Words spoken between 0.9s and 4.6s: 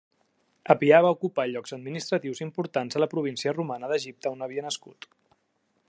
va ocupar llocs administratius importants a la província romana d'Egipte on